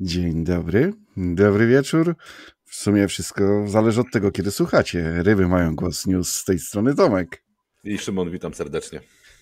[0.00, 2.16] Dzień dobry, dobry wieczór.
[2.64, 5.22] W sumie wszystko zależy od tego, kiedy słuchacie.
[5.22, 7.44] Ryby mają głos news z tej strony Tomek.
[7.84, 9.00] I Szymon, witam serdecznie.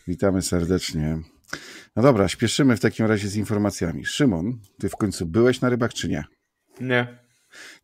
[0.09, 1.19] Witamy serdecznie.
[1.97, 4.05] No dobra, śpieszymy w takim razie z informacjami.
[4.05, 6.25] Szymon, ty w końcu byłeś na rybach czy nie?
[6.81, 7.22] Nie.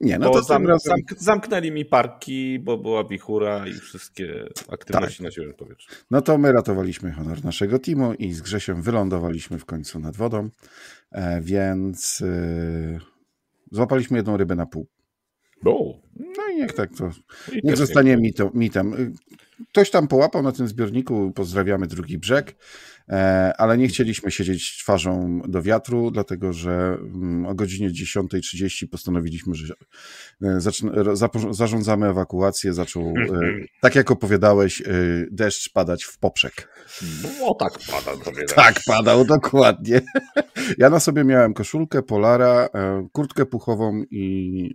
[0.00, 0.90] Nie, no to zam, razem...
[0.96, 5.24] zamk zamknęli mi parki, bo była wichura i wszystkie aktywności Tak.
[5.24, 5.90] na świeżym powietrzu.
[6.10, 10.48] No to my ratowaliśmy honor naszego teamu i z Grzesiem wylądowaliśmy w końcu nad wodą,
[11.12, 12.98] e, więc e,
[13.70, 14.86] złapaliśmy jedną rybę na pół.
[15.64, 17.10] O, No i niech tak to,
[17.64, 18.94] niech zostanie mito, mitem.
[18.94, 19.12] Y,
[19.68, 22.56] Ktoś tam połapał na tym zbiorniku, pozdrawiamy drugi brzeg,
[23.08, 29.54] e, ale nie chcieliśmy siedzieć twarzą do wiatru, dlatego że mm, o godzinie 10.30 postanowiliśmy,
[29.54, 29.74] że
[30.42, 30.58] e,
[31.50, 32.74] zarządzamy ewakuację.
[32.74, 33.40] Zaczął, e,
[33.80, 34.82] tak jak opowiadałeś,
[35.30, 36.68] deszcz padać w poprzek.
[37.40, 38.44] No tak pada tobie.
[38.44, 40.00] Tak, padał, dokładnie.
[40.78, 42.68] Ja na sobie miałem koszulkę, polara,
[43.12, 44.74] kurtkę puchową i,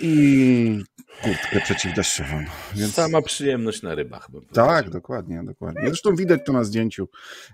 [0.00, 0.84] i
[1.22, 2.44] kurtkę przeciwdeszczową.
[2.74, 2.94] Więc...
[2.94, 4.28] Sama przyjemność na rybach.
[4.52, 5.82] Tak, dokładnie, dokładnie.
[5.86, 7.08] Zresztą widać to na zdjęciu,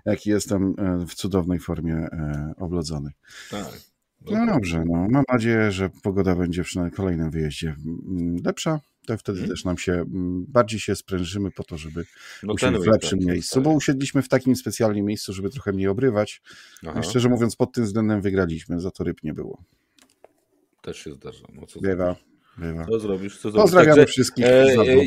[0.05, 3.11] jaki jestem e, w cudownej formie e, oblodzony.
[3.51, 3.65] tak.
[4.31, 7.75] No dobrze, no, mam nadzieję, że pogoda będzie przy kolejnym wyjeździe
[8.45, 8.79] lepsza.
[9.05, 9.49] To wtedy Mhm.
[9.55, 10.03] też nam się
[10.47, 12.05] bardziej się sprężymy po to, żeby
[12.43, 13.33] No usiąść w lepszym zostaje.
[13.33, 16.41] miejscu, bo usiedliśmy w takim specjalnym miejscu, żeby trochę mniej obrywać.
[16.87, 19.63] Aha, I szczerze mówiąc, pod tym względem wygraliśmy, za to ryb nie było.
[20.81, 21.47] też się zdarza.
[21.53, 22.15] No, co Bywa,
[22.57, 22.85] bywa.
[22.85, 23.37] Co zrobisz?
[23.37, 23.61] Co zrobisz?
[23.61, 25.05] Pozdrawiamy Także, wszystkich e, e,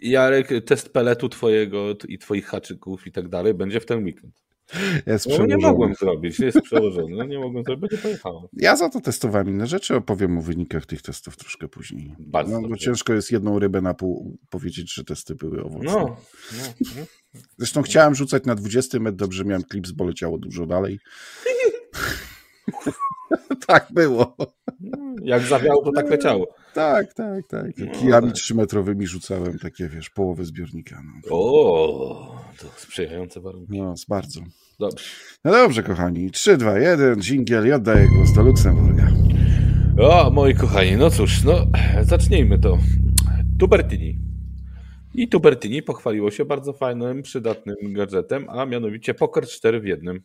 [0.00, 4.44] Jarek, test peletu twojego i twoich haczyków i tak dalej będzie w ten weekend.
[5.06, 7.16] Jest No, nie mogłem zrobić, jest przełożony.
[7.16, 8.42] No, nie mogłem zrobić, będzie pojechałem.
[8.52, 12.14] Ja za to testowałem inne rzeczy, opowiem o wynikach tych testów troszkę później.
[12.18, 15.92] Bardzo No, bo ciężko jest jedną rybę na pół powiedzieć, że testy były owocne.
[15.92, 16.16] No,
[16.52, 17.04] no, no.
[17.58, 20.98] Zresztą chciałem rzucać na 20 metr, dobrze miałem klips, bo leciało dużo dalej.
[23.66, 24.36] tak było.
[25.22, 26.46] Jak zawiało, to tak leciało.
[26.74, 27.66] Tak, tak, tak.
[27.78, 28.36] No, Kijami tak.
[28.36, 31.02] trzymetrowymi rzucałem takie, wiesz, połowy zbiornika.
[31.04, 33.78] No, O, to sprzyjające warunki.
[33.78, 34.40] no bardzo.
[34.80, 35.04] Dobrze.
[35.44, 36.30] No dobrze, kochani.
[36.30, 39.08] 3, 2, 1, dżingiel i oddaję głos do Luksemburga.
[40.00, 41.66] O, moi kochani, no cóż, no
[42.02, 42.78] zacznijmy to.
[43.58, 44.18] Tubertini.
[45.14, 50.22] I Tubertini pochwaliło się bardzo fajnym, przydatnym gadżetem, a mianowicie Poker 4 w jednym.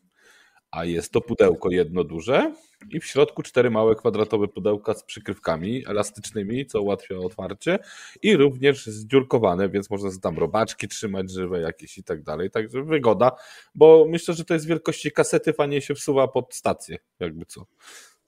[0.71, 2.53] A jest to pudełko jedno duże
[2.91, 7.79] i w środku cztery małe kwadratowe pudełka z przykrywkami elastycznymi, co ułatwia otwarcie
[8.21, 12.51] i również zdziurkowane, więc można tam robaczki trzymać żywe jakieś i tak dalej.
[12.51, 13.31] Także wygoda,
[13.75, 17.65] bo myślę, że to jest wielkości kasety, fajnie się wsuwa pod stację, jakby co.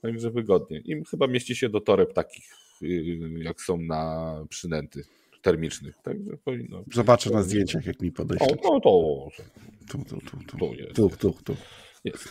[0.02, 0.80] Także wygodnie.
[0.86, 2.46] I chyba mieści się do toreb takich,
[2.82, 5.04] yy, jak są na przynęty
[5.42, 5.96] termicznych.
[6.04, 6.84] Także powinno.
[6.94, 8.44] Zobaczę na zdjęciach, jak mi podejść.
[8.44, 9.28] O, no to
[9.92, 10.58] Tu, tu, tu, tu.
[10.58, 10.96] Tu jest.
[10.96, 11.56] Tu, tu, tu.
[12.04, 12.30] jest.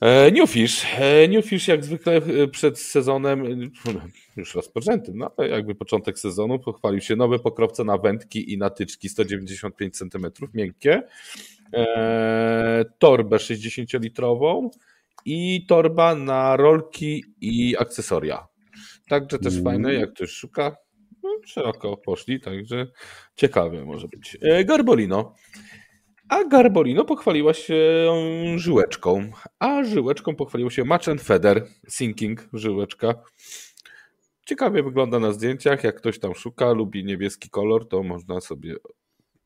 [0.00, 0.86] E, Newfish.
[0.98, 3.70] E, Newfish jak zwykle e, przed sezonem,
[4.36, 8.70] już rozpoczętym, no ale jakby początek sezonu, pochwalił się nowe pokrowce na wędki i na
[8.70, 11.02] tyczki 195 cm, miękkie,
[11.74, 14.68] e, torbę 60-litrową
[15.24, 18.46] i torba na rolki i akcesoria.
[19.08, 19.64] Także też Mm.
[19.64, 20.76] fajne, jak ktoś szuka,
[21.22, 22.86] no, szeroko poszli, także
[23.34, 24.38] ciekawe może być.
[24.42, 25.34] E, Garbolino.
[26.28, 27.76] A Garbolino pochwaliła się
[28.56, 33.14] żyłeczką, a żyłeczką pochwaliło się Match and Feather Sinking żyłeczka.
[34.46, 38.74] Ciekawie wygląda na zdjęciach, jak ktoś tam szuka, lubi niebieski kolor, to można sobie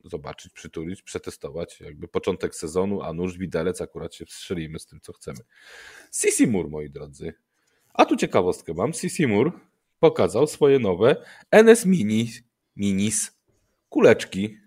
[0.03, 5.13] zobaczyć, przytulić, przetestować, jakby początek sezonu, a nóż widelec, akurat się wstrzelimy z tym, co
[5.13, 5.39] chcemy.
[6.11, 7.33] Sisi Moore, moi drodzy.
[7.93, 9.51] A tu ciekawostkę mam, Sisi Moore
[9.99, 11.15] pokazał swoje nowe
[11.51, 12.29] NS Mini,
[12.75, 13.31] Minis,
[13.89, 14.57] kuleczki,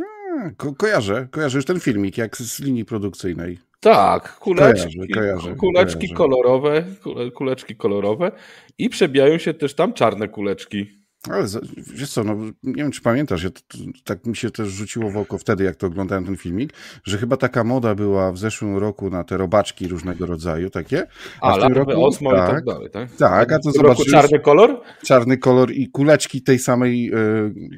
[0.00, 3.58] A, Ko kojarzę, kojarzę już ten filmik, jak z linii produkcyjnej.
[3.80, 6.14] Tak, kuleczki, Kojarzę, kojarzę, kuleczki kojarzę.
[6.14, 8.32] kolorowe, kule- kuleczki kolorowe
[8.78, 10.99] i przebijają się też tam czarne kuleczki.
[11.28, 11.46] Ale
[11.76, 15.10] wiesz co, no, nie wiem, czy pamiętasz, ja to, to, tak mi się też rzuciło
[15.10, 16.72] w oko wtedy, jak to oglądałem ten filmik,
[17.04, 21.06] że chyba taka moda była w zeszłym roku na te robaczki różnego rodzaju, takie.
[21.40, 23.16] A, w tym roku- osmo i tak tak, dalej, tak?
[23.16, 24.80] Tak, a to zobaczysz czarny kolor?
[25.04, 27.12] czarny kolor i kuleczki tej samej, e,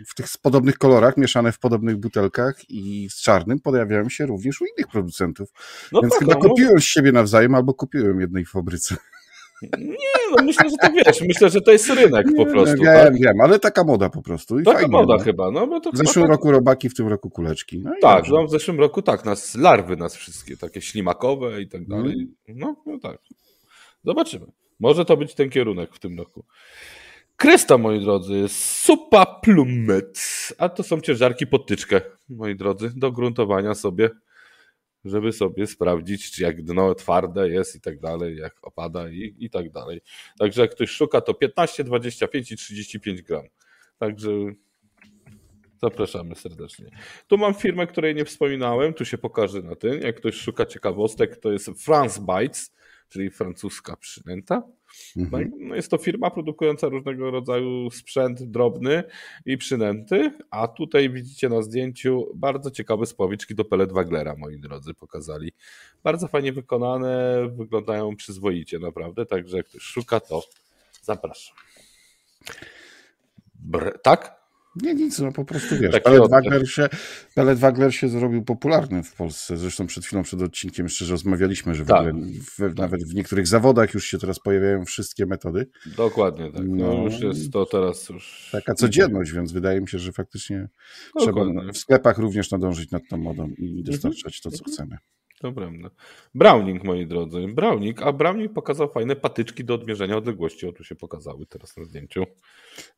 [0.09, 4.65] w tych podobnych kolorach, mieszane w podobnych butelkach i z czarnym pojawiają się również u
[4.65, 5.49] innych producentów.
[5.93, 8.97] No Więc tak, chyba no, kupiłem z siebie nawzajem albo kupiłem jednej fabryce.
[9.79, 12.77] Nie, no myślę, że to wiesz, myślę, że to jest rynek po prostu.
[12.77, 13.15] wiem, tak?
[13.15, 14.59] wiem, ale taka moda po prostu.
[14.59, 15.23] I Taka fajnie, moda no.
[15.23, 17.79] chyba, no bo to W zeszłym tak, roku robaki, w tym roku kuleczki.
[17.79, 21.87] No Tak, no w zeszłym roku tak, nas larwy nas wszystkie, takie ślimakowe i tak
[21.87, 22.13] dalej.
[22.49, 22.59] Mhm.
[22.59, 23.19] No, no tak.
[24.05, 24.47] Zobaczymy.
[24.81, 26.45] Może to być ten kierunek w tym roku.
[27.37, 30.19] Krysta, moi drodzy, supa plummet.
[30.59, 34.11] A to są ciężarki pod tyczkę, moi drodzy, do gruntowania sobie.
[35.05, 39.51] Żeby sobie sprawdzić, czy jak dno twarde jest i tak dalej, jak opada i, i
[39.51, 40.01] tak dalej.
[40.39, 43.45] Także jak ktoś szuka, to 15, 25 i 35 gram.
[43.99, 44.31] Także
[45.83, 46.87] zapraszamy serdecznie.
[47.27, 50.01] Tu mam firmę, której nie wspominałem, tu się pokaże na tym.
[50.01, 52.75] Jak ktoś szuka ciekawostek, to jest France Bites,
[53.09, 54.63] czyli francuska przynęta.
[55.17, 55.53] Mhm.
[55.59, 59.03] No jest to firma produkująca różnego rodzaju sprzęt drobny
[59.47, 64.95] i przynęty, a tutaj widzicie na zdjęciu bardzo ciekawe spławiczki do pelet Waglera, moi drodzy,
[64.95, 65.53] pokazali.
[66.03, 70.43] Bardzo fajnie wykonane, wyglądają przyzwoicie naprawdę, także jak ktoś szuka, to
[71.03, 71.57] zapraszam.
[73.55, 74.42] Br tak?
[74.77, 76.01] Nie, nic, no po prostu wiesz.
[76.01, 76.89] Pelet Wagner, się,
[77.35, 79.57] Pelet Wagner się zrobił popularny w Polsce.
[79.57, 82.77] Zresztą przed chwilą, przed odcinkiem jeszcze rozmawialiśmy, że w tak, ogóle w, tak.
[82.77, 85.71] nawet w niektórych zawodach już się teraz pojawiają wszystkie metody.
[85.97, 86.63] Dokładnie tak.
[86.67, 88.49] No, no już jest to teraz już.
[88.53, 90.69] Taka codzienność, więc wydaje mi się, że faktycznie
[91.15, 91.55] Dokładnie.
[91.55, 94.73] trzeba w sklepach również nadążyć nad tą modą i dostarczać to, co mhm.
[94.73, 94.97] chcemy.
[95.43, 95.91] Prawda.
[96.35, 97.49] Browning, moi drodzy.
[97.49, 100.67] Browning, a Browning pokazał fajne patyczki do odmierzenia odległości.
[100.67, 102.25] O, tu się pokazały teraz na zdjęciu.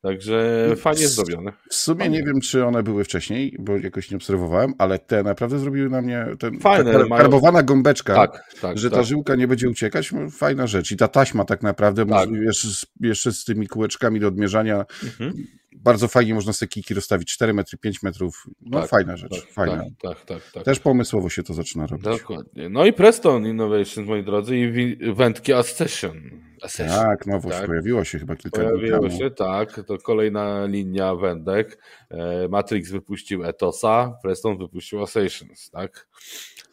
[0.02, 1.52] Także fajnie zrobione.
[1.70, 2.18] W sumie fajnie.
[2.18, 6.02] nie wiem, czy one były wcześniej, bo jakoś nie obserwowałem, ale te naprawdę zrobiły na
[6.02, 7.66] mnie ten, fajne, ta karbowana mają...
[7.66, 9.06] gąbeczka, tak, tak, że ta tak.
[9.06, 10.12] żyłka nie będzie uciekać.
[10.12, 10.92] No, fajna rzecz.
[10.92, 12.30] I ta taśma tak naprawdę, tak.
[12.30, 12.68] jeszcze,
[13.00, 17.78] jeszcze z tymi kółeczkami do odmierzania, mhm bardzo fajnie można sobie kiki rozstawić 4 metry,
[17.78, 18.46] 5 metrów.
[18.60, 19.76] No tak, fajna rzecz, tak, fajna.
[19.76, 22.04] Tak, tak, tak, tak, Też pomysłowo się to zaczyna robić.
[22.04, 22.68] Dokładnie.
[22.68, 26.30] No i Preston Innovations, moi drodzy, i wędki Accession.
[26.62, 26.88] Accession.
[26.88, 27.66] Tak, nowość tak.
[27.66, 29.20] pojawiła się chyba kilka Pojawiło dni temu.
[29.20, 29.80] się, tak.
[29.86, 31.78] To kolejna linia wędek.
[32.10, 36.08] E, Matrix wypuścił Etosa, Preston wypuścił Accessions, tak.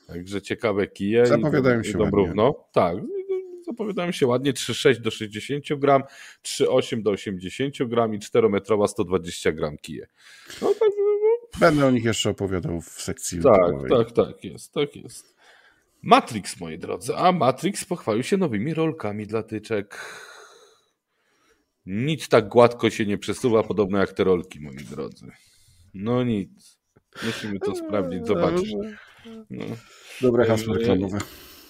[0.07, 1.25] Także ciekawe kije.
[1.25, 2.55] Zapowiadają się idą równo.
[2.71, 2.95] Tak,
[3.71, 6.03] zapowiadają się ładnie 3,6 do 60 gram,
[6.43, 10.07] 3,8 do 80 gram i 4-metrowa 120 gram kije.
[10.61, 11.11] No, tak, no.
[11.59, 15.35] Będę o nich jeszcze opowiadał w sekcji Tak, tak, tak jest, tak jest.
[16.01, 17.15] Matrix, moi drodzy.
[17.15, 19.99] A Matrix pochwalił się nowymi rolkami dla tyczek.
[21.85, 25.31] Nic tak gładko się nie przesuwa, podobno jak te rolki, moi drodzy.
[25.93, 26.79] No nic.
[27.25, 28.73] Musimy to sprawdzić, zobaczyć.
[29.49, 29.65] No.
[30.21, 31.17] Dobre hasło reklamowe.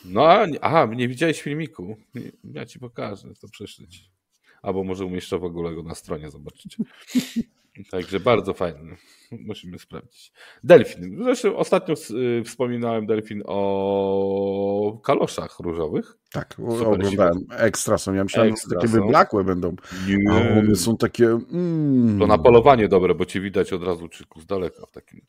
[0.06, 0.30] No,
[0.62, 1.98] aha, nie widziałeś filmiku.
[2.44, 4.12] Ja ci pokażę, to prześleć.
[4.62, 6.78] Albo może umieszczę w ogóle go na stronie, zobaczyć.
[7.92, 8.98] Także bardzo fajny.
[9.32, 10.32] Musimy sprawdzić.
[10.64, 11.24] Delfin.
[11.24, 11.96] Zresztą ostatnio
[12.40, 16.18] y, wspominałem Delfin o kaloszach różowych.
[16.32, 17.46] Tak, oglądałem.
[17.52, 18.14] Ekstra są.
[18.14, 19.76] Ja myślałem, że takie wyblakłe będą.
[20.08, 20.32] Nie.
[20.32, 21.26] A one są takie...
[21.26, 22.20] Mm.
[22.20, 25.22] To na polowanie dobre, bo ci widać od razu czyku z daleka w takim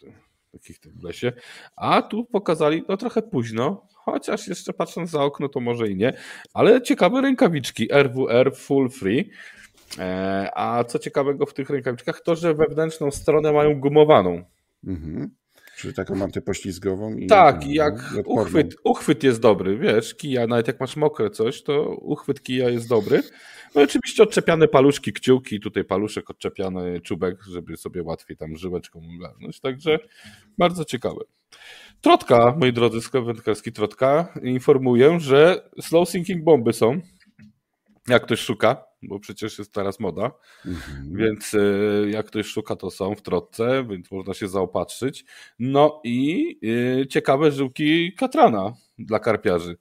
[0.53, 1.33] takich tym lesie.
[1.77, 6.13] A tu pokazali, no trochę późno, chociaż jeszcze patrząc za okno to może i nie,
[6.55, 9.31] ale ciekawe rękawiczki RWR Full Free.
[9.99, 14.45] E, a co ciekawego w tych rękawiczkach, to że wewnętrzną stronę mają gumowaną.
[14.87, 15.31] Mhm.
[15.77, 17.15] Czyli taką antypoślizgową.
[17.15, 21.63] I, tak, i jak uchwyt, uchwyt jest dobry, wiesz, kija, nawet jak masz mokre coś,
[21.63, 23.23] to uchwyt kija jest dobry.
[23.75, 29.03] No i oczywiście odczepiane paluszki, kciuki, tutaj paluszek odczepiany, czubek, żeby sobie łatwiej tam żyłeczką
[29.17, 29.99] ogarnąć, także
[30.59, 31.21] bardzo ciekawe.
[32.01, 37.01] Trotka, moi drodzy, sklep wędkarski Trotka, informuję, że slow sinking bomby są,
[38.09, 40.31] jak ktoś szuka, bo przecież jest teraz moda,
[40.67, 41.17] mhm.
[41.17, 45.25] więc y, jak ktoś szuka, to są w Trotce, więc można się zaopatrzyć.
[45.59, 46.59] No i
[47.03, 49.77] y, ciekawe żyłki katrana dla karpiarzy.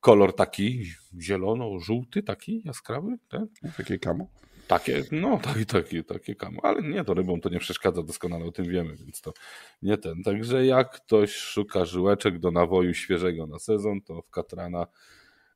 [0.00, 0.84] Kolor taki
[1.20, 3.18] zielono-żółty, taki jaskrawy.
[3.28, 3.48] Ten?
[3.76, 4.28] Takie kamo?
[4.68, 8.52] Takie, no takie, takie, takie kamo, ale nie, to rybom to nie przeszkadza, doskonale o
[8.52, 9.32] tym wiemy, więc to
[9.82, 10.22] nie ten.
[10.22, 14.86] Także jak ktoś szuka żyłeczek do nawoju świeżego na sezon, to w Katrana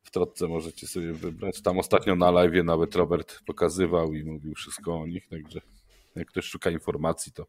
[0.06, 1.62] w Trotce możecie sobie wybrać.
[1.62, 5.60] Tam ostatnio na live nawet Robert pokazywał i mówił wszystko o nich, także
[6.16, 7.46] jak ktoś szuka informacji, to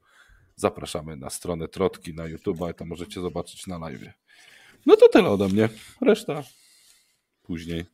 [0.56, 4.02] zapraszamy na stronę Trotki na YouTube, to możecie zobaczyć na live.
[4.86, 5.70] No to tyle ode mnie.
[6.02, 6.44] Reszta
[7.44, 7.86] później.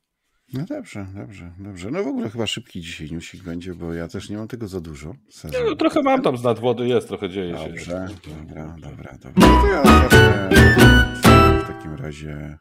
[0.53, 1.91] No dobrze, dobrze, dobrze.
[1.91, 4.81] No w ogóle chyba szybki dzisiaj newsik będzie, bo ja też nie mam tego za
[4.81, 5.15] dużo.
[5.43, 7.91] No, trochę mam tam z nadwody, jest, trochę dzieje dobrze, się.
[7.91, 9.31] Dobrze, dobra, dobra, dobra.
[9.35, 10.49] No to ja zacznę
[11.63, 12.57] w takim razie...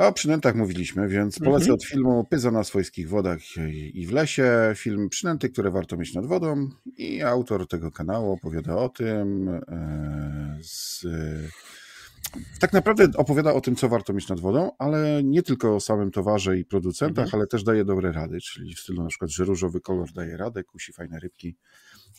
[0.00, 1.74] O przynętach mówiliśmy, więc polecę mhm.
[1.74, 3.40] od filmu Pyza na swojskich wodach
[3.92, 4.72] i w lesie.
[4.76, 6.68] Film Przynęty, które warto mieć nad wodą.
[6.96, 11.06] I autor tego kanału opowiada o tym e, z
[12.60, 16.10] tak naprawdę opowiada o tym, co warto mieć nad wodą, ale nie tylko o samym
[16.10, 17.40] towarze i producentach, mhm.
[17.40, 20.64] ale też daje dobre rady, czyli w stylu na przykład, że różowy kolor daje radę,
[20.64, 21.56] kusi fajne rybki.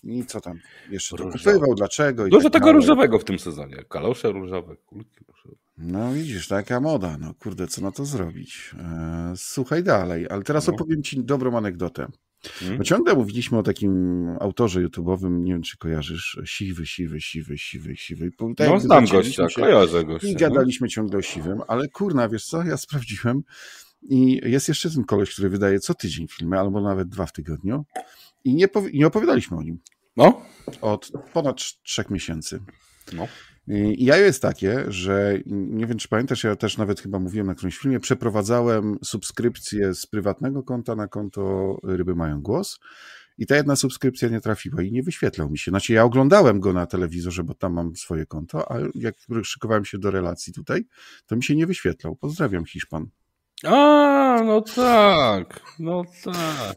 [0.03, 2.27] I co tam jeszcze to kupywał, dlaczego.
[2.27, 2.81] Dużo tak tego dalej.
[2.81, 3.83] różowego w tym sezonie.
[3.89, 5.55] Kalosze różowe, kulki różowe.
[5.77, 7.17] No widzisz, taka moda.
[7.19, 8.71] No kurde, co na to zrobić?
[8.79, 10.73] Eee, słuchaj dalej, ale teraz no.
[10.73, 12.07] opowiem Ci dobrą anegdotę.
[12.43, 12.77] Hmm?
[12.77, 13.91] Bo ciągle mówiliśmy o takim
[14.39, 18.31] autorze YouTube'owym, nie wiem czy kojarzysz, siwy, siwy, siwy, siwy, siwy.
[18.57, 20.27] Tak no znam gościa, się, kojarzę gościa.
[20.27, 20.39] I no.
[20.39, 23.43] gadaliśmy ciągle o siwym, ale kurna, wiesz co, ja sprawdziłem
[24.01, 27.85] i jest jeszcze ten koleś, który wydaje co tydzień filmy, albo nawet dwa w tygodniu
[28.43, 29.79] i nie, nie opowiadaliśmy o nim.
[30.17, 30.41] No?
[30.81, 32.59] Od ponad trzech miesięcy.
[33.13, 33.27] No.
[33.67, 37.55] I jajo jest takie, że nie wiem, czy pamiętasz, ja też nawet chyba mówiłem na
[37.55, 42.79] którymś filmie, przeprowadzałem subskrypcję z prywatnego konta na konto Ryby Mają Głos
[43.37, 45.71] i ta jedna subskrypcja nie trafiła i nie wyświetlał mi się.
[45.71, 49.97] Znaczy ja oglądałem go na telewizorze, bo tam mam swoje konto, a jak szykowałem się
[49.97, 50.85] do relacji tutaj,
[51.25, 52.15] to mi się nie wyświetlał.
[52.15, 53.09] Pozdrawiam Hiszpan.
[53.63, 56.75] A, no tak, no tak.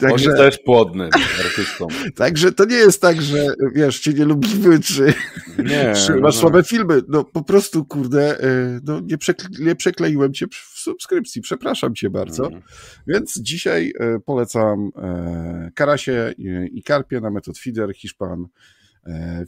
[0.00, 1.08] Także, On jest też płodny
[1.44, 1.86] artystą.
[2.16, 5.14] Także to nie jest tak, że wiesz, cię nie lubimy, czy,
[5.58, 6.40] nie, czy masz no.
[6.40, 7.02] słabe filmy.
[7.08, 11.42] No po prostu, kurde, e, no, nie, przekle, nie przekleiłem cię w subskrypcji.
[11.42, 12.46] Przepraszam cię bardzo.
[12.46, 12.62] Mm.
[13.06, 16.34] Więc dzisiaj e, polecam e, Karasie
[16.72, 18.46] i Karpie na Metod Feeder, Hiszpan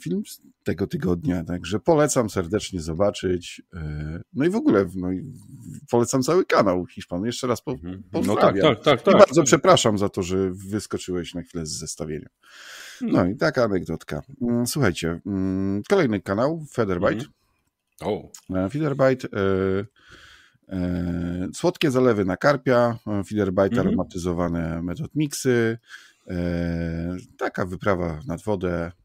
[0.00, 3.62] film z tego tygodnia, także polecam serdecznie zobaczyć.
[3.74, 5.32] E, no i w ogóle no i
[5.90, 7.24] polecam cały kanał Hiszpan.
[7.24, 8.02] Jeszcze raz po, mhm.
[8.10, 8.68] pozdrawiam.
[8.68, 9.46] No tak, tak, tak, I bardzo tak.
[9.46, 12.28] przepraszam za to, że wyskoczyłeś na chwilę z zestawienia.
[13.00, 14.22] No i taka anegdotka.
[14.42, 17.12] Mm, słuchajcie, mm, kolejny kanał, Featherbite.
[17.12, 17.30] Mhm.
[18.00, 18.30] O.
[18.56, 19.28] E, Featherbite.
[21.54, 23.86] słodkie zalewy na karpia, Featherbite mhm.
[23.86, 25.78] aromatyzowane metod miksy,
[27.38, 29.01] taka wyprawa nad wodę, E,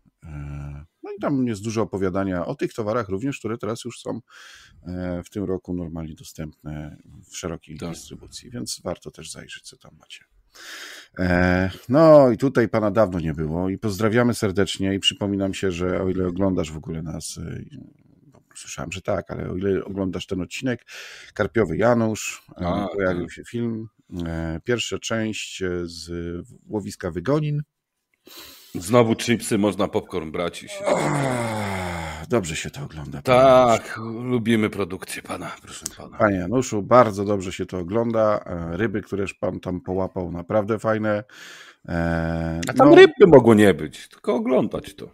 [1.03, 4.19] no i tam jest dużo opowiadania o tych towarach również, które teraz już są
[4.87, 6.97] e, w tym roku normalnie dostępne
[7.29, 7.89] w szerokiej tak.
[7.89, 10.23] dystrybucji, więc warto też zajrzeć, co tam macie.
[11.19, 16.01] E, no i tutaj pana dawno nie było i pozdrawiamy serdecznie i przypominam się, że
[16.01, 17.39] o ile oglądasz w ogóle nas,
[18.55, 20.85] słyszałem, że tak, ale o ile oglądasz ten odcinek,
[21.33, 23.33] Karpiowy Janusz, A, pojawił tak.
[23.33, 23.87] się film,
[24.63, 26.11] pierwsza część z
[26.67, 27.63] łowiska Wygonin,
[28.75, 30.63] Znowu chipsy, można popcorn brać.
[30.63, 30.83] I się...
[32.29, 33.21] dobrze się to ogląda.
[33.21, 36.17] Tak, lubimy produkcję pana, proszę pana.
[36.17, 38.39] Panie Januszu, bardzo dobrze się to ogląda.
[38.45, 41.23] E, ryby, któreż pan tam połapał, naprawdę fajne.
[41.89, 45.11] E, A tam no, ryb by mogło nie być, tylko oglądać to.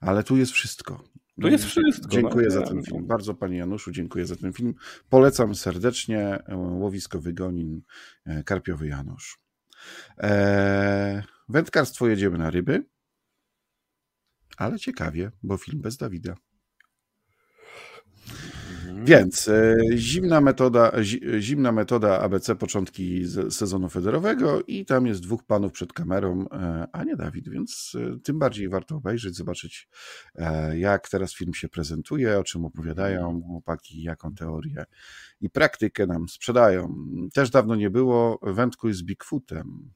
[0.00, 1.04] Ale tu jest wszystko.
[1.40, 2.08] Tu jest wszystko.
[2.08, 3.06] Dziękuję no, za ten film.
[3.06, 4.74] Bardzo panie Januszu, dziękuję za ten film.
[5.08, 7.82] Polecam serdecznie e, Łowisko Wygonin,
[8.44, 9.38] Karpiowy Janusz.
[11.52, 12.84] Wędkarstwo jedziemy na ryby.
[14.56, 16.36] Ale ciekawie, bo film bez Dawida.
[18.86, 19.04] Mhm.
[19.04, 20.92] Więc e, zimna metoda,
[21.38, 27.04] zimna metoda ABC początki sezonu federowego i tam jest dwóch panów przed kamerą, e, a
[27.04, 29.88] nie Dawid, więc e, tym bardziej warto obejrzeć, zobaczyć
[30.74, 33.42] jak teraz film się prezentuje, o czym opowiadają mhm.
[33.42, 34.84] chłopaki, jaką teorię
[35.40, 36.94] i praktykę nam sprzedają.
[37.34, 39.92] Też dawno nie było wędku z Bigfootem.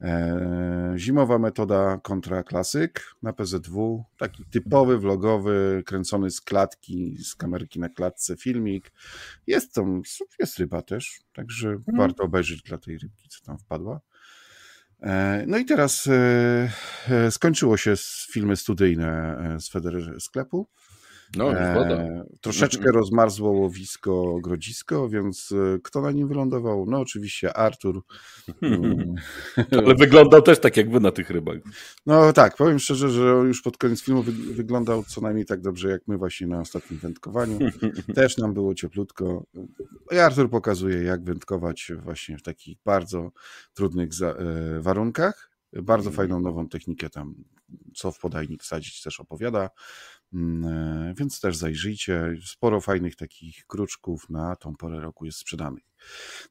[0.00, 4.04] E, zimowa metoda kontra klasyk na PZW.
[4.18, 8.92] Taki typowy, vlogowy, kręcony z klatki, z kamerki na klatce filmik.
[9.46, 10.02] Jest tam,
[10.38, 11.98] jest ryba też, także mhm.
[11.98, 14.00] warto obejrzeć dla tej rybki, co tam wpadła.
[15.02, 17.94] E, no i teraz e, skończyło się
[18.30, 20.68] filmy studyjne z Feder sklepu.
[21.36, 26.86] No, e, troszeczkę rozmarzło łowisko Grodzisko, więc e, kto na nim wylądował?
[26.88, 28.02] No oczywiście Artur.
[28.62, 29.14] Mm.
[29.70, 31.56] Ale wyglądał też tak jak wy na tych rybach.
[32.06, 35.88] No tak, powiem szczerze, że już pod koniec filmu wy wyglądał co najmniej tak dobrze
[35.88, 37.58] jak my właśnie na ostatnim wędkowaniu.
[38.14, 39.46] Też nam było cieplutko.
[40.12, 43.30] I Artur pokazuje jak wędkować właśnie w takich bardzo
[43.74, 45.50] trudnych e, warunkach.
[45.82, 46.16] Bardzo mm.
[46.16, 47.34] fajną nową technikę tam,
[47.94, 49.70] co w podajnik wsadzić też opowiada.
[50.34, 50.64] Mm,
[51.10, 52.36] e, więc też zajrzyjcie.
[52.44, 55.84] Sporo fajnych takich kruczków na tą porę roku jest sprzedanych.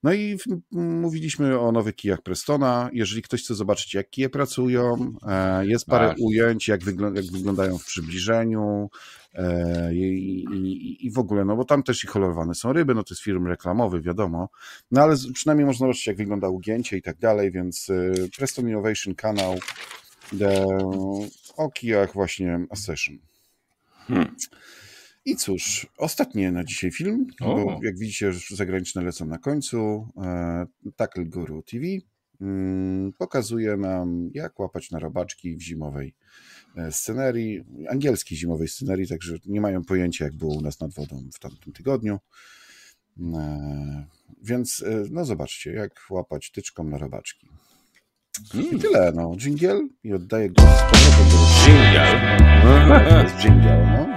[0.04, 0.38] No i
[0.72, 2.90] mówiliśmy o nowych kijach Prestona.
[2.94, 6.18] Jeżeli ktoś chce zobaczyć, jak kije pracują, e, jest parę tak.
[6.20, 6.82] ujęć, jak,
[7.16, 8.90] jak wyglądają w przybliżeniu
[9.34, 13.04] e, i, i, i, w ogóle, no bo tam też i kolorowane są ryby, no
[13.04, 14.50] to jest film reklamowy, wiadomo,
[14.92, 17.88] no ale przynajmniej można zobaczyć, jak wygląda ugięcie i tak dalej, więc
[18.38, 19.60] Preston Innovation kanał
[21.58, 23.33] o kijach właśnie Accession.
[24.08, 24.36] Hmm.
[25.26, 30.08] I cóż, ostatnie na dzisiaj film, bo jak widzicie, już zagraniczne lecą na końcu.
[30.18, 31.86] E, Tackle Guru TV
[32.42, 36.16] mm, pokazuje nam, jak łapać na robaczki w zimowej
[36.78, 41.30] e, scenerii, angielskiej zimowej scenerii, także nie mają pojęcia, jak było u nas nad wodą
[41.34, 42.20] w tamtym tygodniu.
[43.34, 44.06] E,
[44.42, 47.50] więc no zobaczcie, jak łapać tyczką na robaczki.
[48.54, 49.36] I tyle, no.
[49.38, 52.20] Dżingiel i oddaję głos z powrotem do Dżingiel?
[53.10, 54.14] To jest dżingiel, no.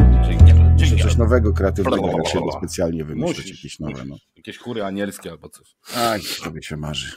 [0.77, 4.17] Dżingiel, coś nowego, kreatywnego dla Ciebie specjalnie wymyślić, jakieś nowe, no.
[4.37, 5.77] Jakieś chóry anielskie albo coś.
[5.97, 7.13] Aj, sobie się marzy.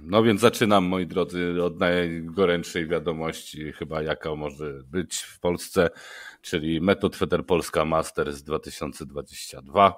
[0.00, 5.90] No więc zaczynam, moi drodzy, od najgorętszej wiadomości, chyba jaka może być w Polsce,
[6.42, 9.94] czyli Metod Feder Polska Masters 2022.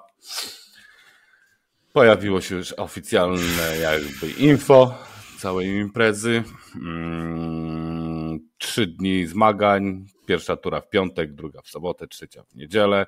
[1.92, 4.94] Pojawiło się już oficjalne jakby info
[5.40, 6.42] całej imprezy.
[6.74, 10.06] Mm, trzy dni zmagań.
[10.26, 13.06] Pierwsza tura w piątek, druga w sobotę, trzecia w niedzielę.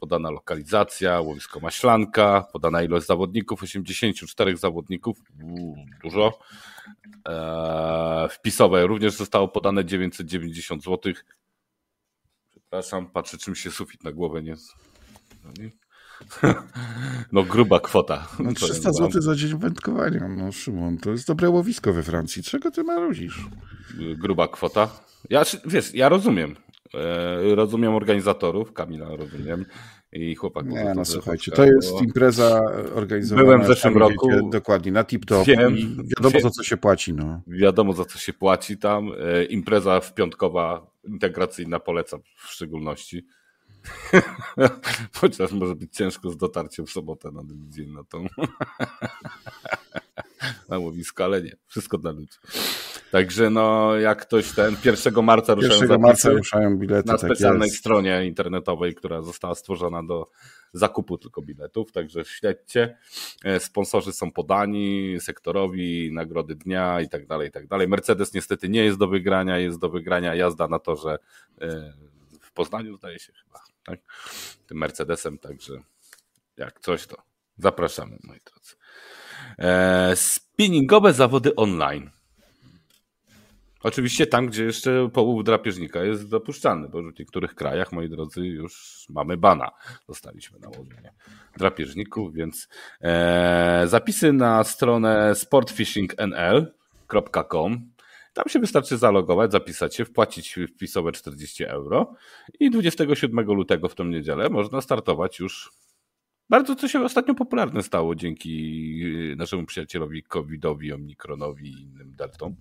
[0.00, 5.18] Podana lokalizacja, łowisko Maślanka, podana ilość zawodników, 84 zawodników,
[6.02, 6.38] dużo.
[7.24, 11.12] Eee, wpisowe również zostało podane 990 zł.
[12.50, 14.54] Przepraszam, patrzę czym się sufit na głowę nie...
[15.44, 15.50] No
[17.52, 18.28] gruba kwota.
[18.38, 20.28] No, 300 zł za dzień wędkowania.
[20.28, 22.42] No Szymon, to jest dobre łowisko we Francji.
[22.42, 23.46] Czego ty marudzisz?
[24.16, 24.88] Gruba kwota.
[25.30, 26.56] Ja, wiesz, ja rozumiem.
[26.94, 29.64] E, rozumiem organizatorów, Kamila rozumiem
[30.12, 30.70] i chłopaków.
[30.70, 32.60] Nie, no słuchajcie, to jest impreza
[32.94, 33.44] organizowana.
[33.44, 34.28] Byłem w zeszłym roku.
[34.28, 35.76] Wiecie, dokładnie, na tip-top wiem,
[36.16, 37.12] wiadomo wiem, za co się płaci.
[37.12, 37.40] No.
[37.46, 39.12] Wiadomo za co się płaci tam.
[39.18, 43.26] E, impreza w piątkowa, integracyjna polecam w szczególności.
[45.20, 48.26] Chociaż może być ciężko z dotarciem w sobotę na dywizję na tą
[50.68, 52.38] na łowisko, ale nie, wszystko dla ludzi.
[53.10, 57.08] Także no, jak ktoś ten 1 marca ruszają 1 marca ruszają bilety.
[57.08, 60.30] Na tak specjalnej tak stronie internetowej, która została stworzona do
[60.72, 62.96] zakupu tylko biletów, także śledźcie.
[63.44, 67.88] E, sponsorzy są podani, sektorowi, nagrody dnia i tak dalej, i tak dalej.
[67.88, 71.18] Mercedes niestety nie jest do wygrania, jest do wygrania jazda na to, że
[71.60, 71.92] e,
[72.40, 74.00] w Poznaniu zdaje się chyba, tak?
[74.66, 75.72] Tym Mercedesem, także
[76.56, 77.16] jak coś to
[77.58, 78.74] zapraszamy, moi drodzy.
[79.58, 82.10] E, spinningowe zawody online.
[83.84, 89.04] Oczywiście tam, gdzie jeszcze połów drapieżnika jest dopuszczalny, bo w niektórych krajach, moi drodzy, już
[89.08, 89.70] mamy bana.
[90.08, 91.12] Dostaliśmy na łowienie
[91.56, 92.68] drapieżników, więc
[93.00, 97.93] e, zapisy na stronę sportfishingnl.com.
[98.34, 102.14] Tam się wystarczy zalogować, zapisać się, wpłacić wpisowe 40 euro
[102.60, 105.70] i 27 lutego w tą niedzielę można startować już
[106.50, 108.50] bardzo co się ostatnio popularne stało dzięki
[109.32, 112.56] y, naszemu przyjacielowi covidowi, omikronowi i innym deltom.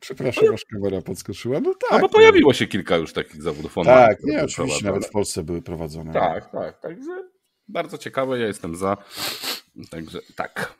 [0.00, 1.60] Przepraszam, aż kamera podskoczyła.
[1.60, 1.92] No tak.
[1.92, 3.96] No bo pojawiło się kilka już takich zawodów online.
[3.96, 6.12] Tak, nie, oczywiście nawet w Polsce były prowadzone.
[6.12, 7.28] Tak, tak, także
[7.68, 8.96] bardzo ciekawe, ja jestem za.
[9.90, 10.79] Także tak.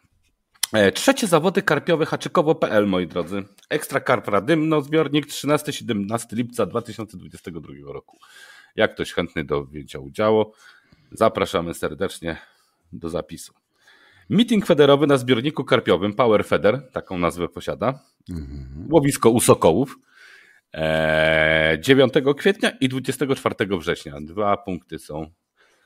[0.72, 3.42] E, trzecie zawody karpiowe haczykowo.pl, moi drodzy.
[3.68, 8.18] Ekstra karp Radymno, zbiornik 13-17 lipca 2022 roku.
[8.76, 10.52] Jak ktoś chętny do wzięcia udziału,
[11.12, 12.36] Zapraszamy serdecznie
[12.92, 13.54] do zapisu.
[14.28, 18.00] Meeting federowy na zbiorniku karpiowym Power Feder, taką nazwę posiada.
[18.30, 18.88] Mhm.
[18.90, 19.98] Łowisko u Sokołów.
[21.80, 24.20] 9 eee, kwietnia i 24 września.
[24.20, 25.30] Dwa punkty są,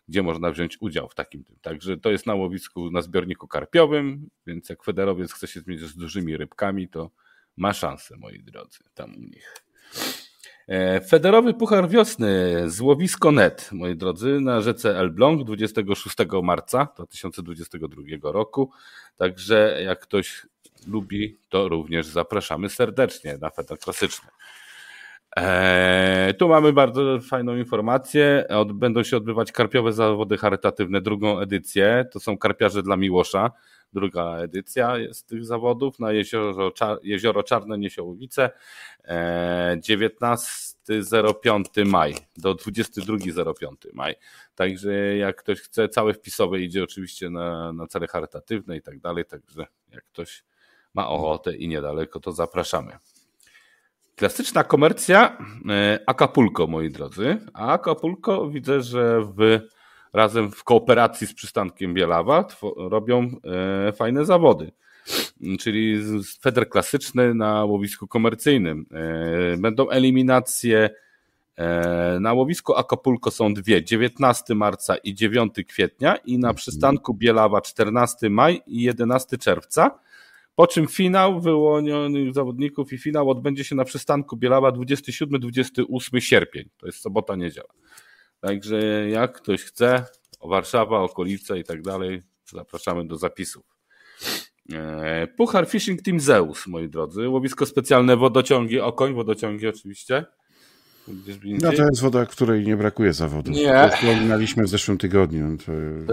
[0.08, 1.44] gdzie można wziąć udział w takim.
[1.62, 5.96] Także to jest na łowisku, na zbiorniku karpiowym, więc jak federowiec chce się zmierzyć z
[5.96, 7.10] dużymi rybkami, to
[7.56, 9.54] ma szansę, moi drodzy, tam u nich.
[10.68, 18.70] E, federowy Puchar Wiosny Złowisko.net, moi drodzy, na rzece Elbląg 26 marca 2022 roku.
[19.16, 20.46] Także jak ktoś
[20.86, 24.28] lubi, to również zapraszamy serdecznie na Feder Klasyczny.
[25.36, 28.44] Eee, tu mamy bardzo fajną informację.
[28.74, 32.04] Będą się odbywać karpiowe zawody charytatywne, drugą edycję.
[32.12, 33.50] To są karpiarze dla Miłosza.
[33.92, 38.50] Druga edycja jest tych zawodów na jezioro, jezioro Czarne Niesiołowice.
[39.04, 44.14] Eee, 19.05 maj do 22.05 maj.
[44.54, 49.24] Także jak ktoś chce, całe wpisowe idzie oczywiście na, na cele charytatywne i tak dalej.
[49.24, 50.44] Także jak ktoś
[50.94, 52.98] ma ochotę i niedaleko, to zapraszamy.
[54.16, 57.38] Klasyczna komercja e, Acapulco, moi drodzy.
[57.52, 59.60] A Acapulco widzę, że w,
[60.12, 62.44] razem w kooperacji z przystankiem Bielawa
[62.76, 63.30] robią
[63.88, 64.72] e, fajne zawody.
[65.60, 66.02] Czyli
[66.40, 68.86] feder klasyczny na łowisku komercyjnym.
[68.92, 70.90] E, będą eliminacje
[72.20, 78.30] na łowisku Acapulco są dwie, 19 marca i 9 kwietnia i na przystanku Bielawa 14
[78.30, 79.98] maj i 11 czerwca.
[80.54, 86.68] Po czym finał wyłonionych zawodników i finał odbędzie się na przystanku Bielawa 27-28 sierpień.
[86.76, 87.68] To jest sobota, niedziela.
[88.40, 90.04] Także jak ktoś chce,
[90.40, 93.64] o Warszawa, okolice i tak dalej, zapraszamy do zapisów.
[94.72, 97.28] E, Puchar Fishing Team Zeus, moi drodzy.
[97.28, 100.24] Łowisko specjalne, wodociągi, okoń, wodociągi oczywiście.
[101.44, 103.50] No to jest woda, której nie brakuje zawodu.
[103.50, 103.90] Nie.
[103.94, 105.56] Wspominaliśmy w zeszłym tygodniu.
[105.56, 105.72] To...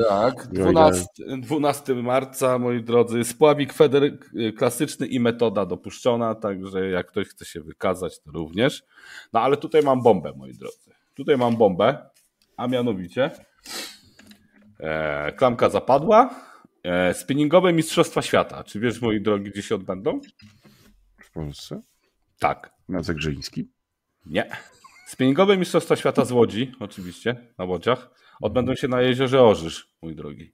[0.09, 1.05] Tak, 12,
[1.37, 4.17] 12 marca, moi drodzy, spławik Feder
[4.57, 8.83] klasyczny i metoda dopuszczona, także jak ktoś chce się wykazać, to również.
[9.33, 10.91] No ale tutaj mam bombę, moi drodzy.
[11.13, 12.09] Tutaj mam bombę,
[12.57, 13.31] a mianowicie
[14.79, 16.29] e, klamka zapadła,
[16.83, 18.63] E, spinningowe Mistrzostwa Świata.
[18.63, 20.21] Czy wiesz, moi drogi, gdzie się odbędą?
[21.17, 21.81] W Polsce?
[22.39, 22.73] Tak.
[22.89, 23.71] Na Zagrzeńskim?
[24.25, 24.49] Nie.
[25.11, 28.09] Spinningowe Mistrzostwa Świata z Łodzi, oczywiście, na Łodziach,
[28.41, 30.51] odbędą się na jeziorze Orzysz, mój drogi.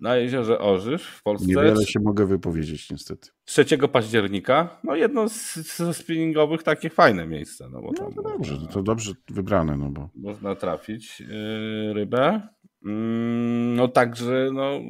[0.00, 1.46] Na jeziorze Orzysz w Polsce.
[1.46, 3.30] Niewiele się mogę wypowiedzieć, niestety.
[3.44, 4.80] 3 października.
[4.84, 7.68] No jedno z, z spinningowych takie fajne miejsce.
[7.72, 12.40] No, bo No tam to dobrze, to dobrze wybrane, no bo można trafić yy, rybę.
[12.84, 14.80] Mm, no także, no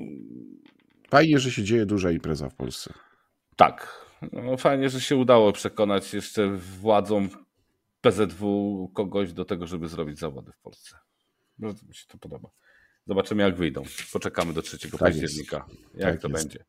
[1.11, 2.95] fajnie, że się dzieje duża impreza w Polsce.
[3.57, 4.09] tak.
[4.33, 7.29] No, fajnie, że się udało przekonać jeszcze władzom
[8.13, 10.97] PZW kogoś do tego, żeby zrobić zawody w Polsce.
[11.59, 12.49] Bardzo mi się to podoba.
[13.07, 13.83] Zobaczymy, jak wyjdą.
[14.13, 15.67] Poczekamy do 3 Tak października.
[15.95, 16.45] Jak Tak to jest.
[16.45, 16.65] będzie.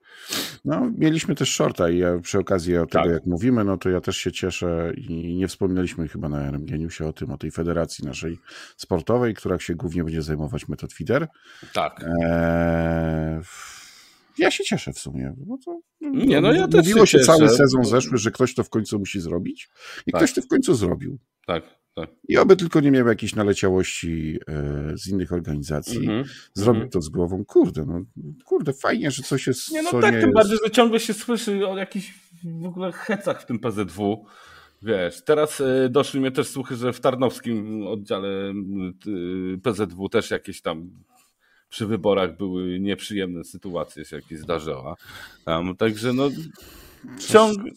[0.65, 3.13] No, mieliśmy też shorta i ja przy okazji o tego, Tak.
[3.13, 7.03] jak mówimy, no to ja też się cieszę i nie wspominaliśmy chyba na RMG Newsie
[7.07, 8.37] o tym, o tej federacji naszej
[8.77, 11.27] sportowej, która się głównie będzie zajmować metod feeder.
[11.73, 12.03] Tak.
[12.03, 13.41] Eee,
[14.39, 15.33] ja się cieszę w sumie.
[15.37, 17.55] Bo to, Nie, no ja też Mówiło się się cały cieszę.
[17.55, 19.69] sezon zeszły, że ktoś to w końcu musi zrobić
[20.07, 20.21] i Tak.
[20.21, 21.17] ktoś to w końcu zrobił.
[21.47, 21.63] Tak,
[21.95, 22.09] tak.
[22.27, 25.97] I oby tylko nie miał jakiejś naleciałości e, z innych organizacji.
[25.99, 26.23] Mhm.
[26.53, 26.91] Zrobił Mhm.
[26.91, 27.45] to z głową.
[27.45, 28.01] Kurde, no
[28.45, 29.71] kurde, fajnie, że coś jest.
[29.71, 30.33] Nie, no tak, tym jest.
[30.33, 34.25] bardziej, że ciągle się słyszy o jakichś w ogóle hecach w tym PZW.
[34.81, 38.53] Wiesz, teraz y, doszły mnie też słuchy, że w tarnowskim oddziale
[39.63, 40.89] PZW też jakieś tam
[41.69, 44.95] przy wyborach były nieprzyjemne sytuacje się jakieś zdarzyła.
[45.45, 46.29] Tam, także no
[47.19, 47.71] ciągle,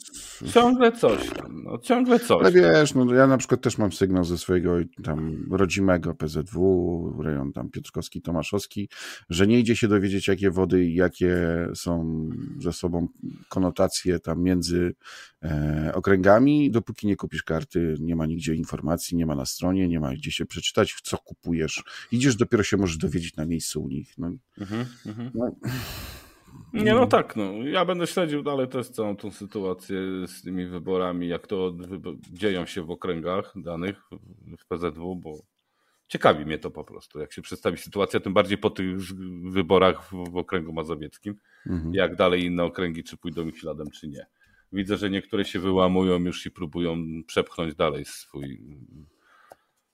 [0.52, 2.40] ciągle coś tam, no, ciągle coś.
[2.40, 7.52] Ale wiesz, no ja na przykład też mam sygnał ze swojego tam rodzimego PZW, rejon
[7.52, 8.88] tam Piotrkowski, Tomaszowski,
[9.28, 11.36] że nie idzie się dowiedzieć, jakie wody i jakie
[11.74, 13.08] są ze sobą
[13.48, 14.94] konotacje tam między
[15.42, 20.00] e, okręgami, dopóki nie kupisz karty, nie ma nigdzie informacji, nie ma na stronie, nie
[20.00, 21.82] ma gdzie się przeczytać, co kupujesz.
[22.12, 24.14] Idziesz, dopiero się możesz dowiedzieć na miejscu u nich.
[24.18, 25.30] No, Mhm, mhm.
[25.34, 25.56] no,
[26.72, 27.52] Nie, no tak, no.
[27.52, 31.72] Ja będę śledził dalej też całą tą sytuację z tymi wyborami, jak to
[32.32, 34.02] dzieją się w okręgach danych
[34.58, 35.38] w PZW, bo
[36.08, 38.96] ciekawi mnie to po prostu, jak się przedstawi sytuacja, tym bardziej po tych
[39.50, 41.34] wyborach w, okręgu mazowieckim,
[41.66, 41.94] mhm.
[41.94, 44.26] jak dalej inne okręgi, czy pójdą ich śladem, czy nie.
[44.72, 48.78] Widzę, że niektóre się wyłamują już i próbują przepchnąć dalej swój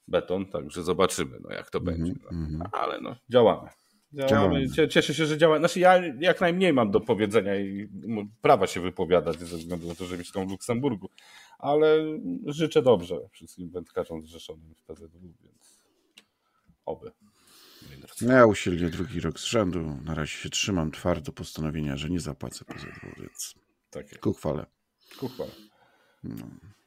[0.09, 2.12] beton, także zobaczymy, no, jak to będzie.
[2.23, 2.38] No.
[2.38, 2.62] mhm.
[2.73, 3.69] Ale no, działamy.
[4.12, 4.29] Działamy.
[4.31, 4.68] Działamy.
[4.68, 5.59] Cie- Cieszę się, że działa.
[5.59, 7.88] Znaczy, ja jak najmniej mam do powiedzenia i
[8.42, 11.11] prawa się wypowiadać ze względu na to, że mieszkam w Luksemburgu,
[11.59, 11.97] ale
[12.47, 15.79] życzę dobrze wszystkim wędkarzom zrzeszonym w PZW, więc
[16.87, 17.11] oby.
[18.21, 19.97] Ja usilnie drugi rok z rzędu.
[20.05, 23.55] Na razie się trzymam twardo postanowienia, że nie zapłacę PZW, więc
[23.90, 24.16] Takie.
[24.16, 24.66] ku chwale.
[25.18, 25.44] Kuchwa.
[26.25, 26.35] No.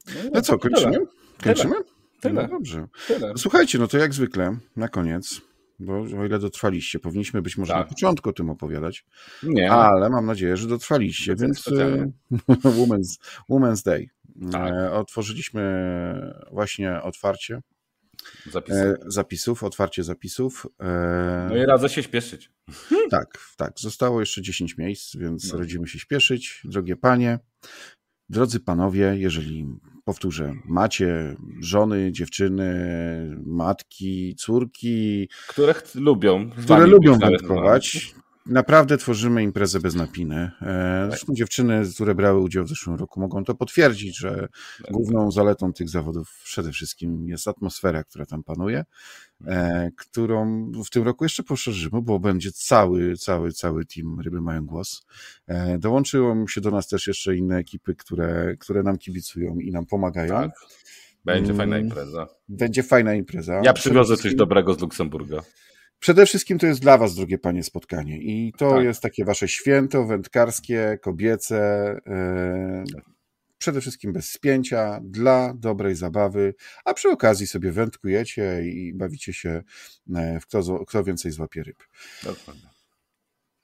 [0.08, 0.98] No, no co, kończymy?
[1.44, 1.76] Kończymy?
[2.22, 2.44] Tyle.
[2.44, 2.88] No dobrze.
[3.08, 3.34] Tyle.
[3.38, 5.42] Słuchajcie, no to jak zwykle, na koniec,
[5.82, 7.82] bo o ile dotrwaliście, powinniśmy być może Tak.
[7.82, 9.06] na początku o tym opowiadać,
[9.44, 12.12] Nie, ale mam nadzieję, że dotrwaliście, więc e,
[12.80, 14.10] Women's, Women's Day.
[14.52, 14.74] Tak.
[14.74, 15.62] E, Otworzyliśmy
[16.52, 17.62] właśnie otwarcie
[18.52, 18.80] zapisy.
[18.80, 20.67] e, zapisów, otwarcie zapisów.
[21.50, 22.52] No i radzę się śpieszyć.
[23.12, 23.74] Tak, tak.
[23.80, 25.60] Zostało jeszcze 10 miejsc, więc No.
[25.60, 26.62] radzimy się śpieszyć.
[26.65, 27.39] Drogie panie,
[28.30, 29.67] drodzy panowie, jeżeli
[30.06, 32.74] powtórzę, macie żony, dziewczyny,
[33.46, 36.50] matki, córki, Które lubią.
[36.50, 38.14] które lubią nawet, wędkować,
[38.46, 40.52] naprawdę tworzymy imprezę bez napiny.
[40.62, 44.48] E, Zresztą dziewczyny, które brały udział w zeszłym roku, mogą to potwierdzić, że
[44.84, 44.92] Tak.
[44.92, 48.86] główną zaletą tych zawodów przede wszystkim jest atmosfera, która tam panuje,
[49.48, 54.66] e, którą w tym roku jeszcze poszerzymy, bo będzie cały, cały, cały team Ryby Mają
[54.66, 55.06] Głos.
[55.48, 59.86] E, Dołączyło się do nas też jeszcze inne ekipy, które, które nam kibicują i nam
[59.86, 60.34] pomagają.
[60.34, 60.52] Tak.
[61.26, 61.88] Będzie fajna Mm.
[61.88, 62.28] impreza.
[62.50, 63.62] Będzie fajna impreza.
[63.64, 65.42] Ja przywiozę coś dobrego z Luksemburga.
[66.02, 68.18] Przede wszystkim to jest dla Was, drogie panie, spotkanie.
[68.22, 68.84] I to Tak.
[68.84, 71.58] jest takie Wasze święto wędkarskie, kobiece.
[72.08, 72.84] E,
[73.58, 76.54] przede wszystkim bez spięcia, dla dobrej zabawy,
[76.86, 79.64] a przy okazji sobie wędkujecie i bawicie się
[80.16, 81.78] e, w kto, kto więcej złapie ryb.
[82.24, 82.70] Dokładnie.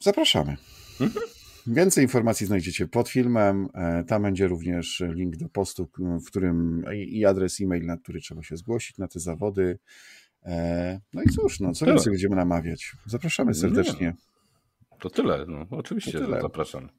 [0.03, 0.57] Zapraszamy.
[1.01, 1.25] Mhm.
[1.67, 3.67] Więcej informacji znajdziecie pod filmem.
[3.73, 8.43] E, Tam będzie również link do postu, w którym i adres e-mail, na który trzeba
[8.43, 9.79] się zgłosić na te zawody.
[10.45, 11.91] E, No i cóż, no, co Tyle.
[11.95, 12.91] więcej będziemy namawiać.
[13.05, 14.13] Zapraszamy serdecznie.
[14.99, 16.41] To tyle, no oczywiście, To tyle.
[16.41, 16.89] zapraszam.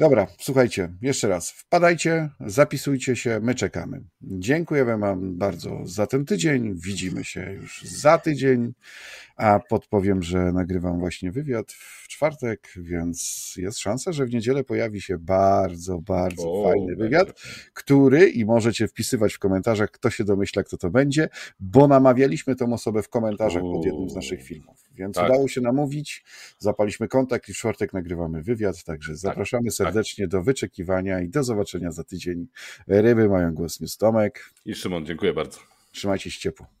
[0.00, 1.50] Dobra, słuchajcie, jeszcze raz.
[1.50, 4.04] Wpadajcie, zapisujcie się, my czekamy.
[4.22, 6.74] Dziękujemy Wam bardzo za ten tydzień.
[6.74, 8.72] Widzimy się już za tydzień.
[9.36, 15.00] A podpowiem, że nagrywam właśnie wywiad w czwartek, więc jest szansa, że w niedzielę pojawi
[15.00, 17.70] się bardzo, bardzo O, fajny będzie wywiad, fajnie.
[17.74, 21.28] który i możecie wpisywać w komentarzach, kto się domyśla, kto to będzie,
[21.60, 24.16] bo namawialiśmy tą osobę w komentarzach pod jednym z O.
[24.16, 24.85] naszych filmów.
[24.96, 25.30] Więc tak.
[25.30, 26.24] udało się namówić,
[26.58, 29.18] zapaliśmy kontakt i w czwartek nagrywamy wywiad, także tak.
[29.18, 29.72] zapraszamy tak.
[29.72, 32.46] serdecznie do wyczekiwania i do zobaczenia za tydzień.
[32.88, 34.52] Ryby mają głos News Tomek.
[34.64, 35.58] I Szymon, dziękuję bardzo.
[35.92, 36.75] Trzymajcie się ciepło.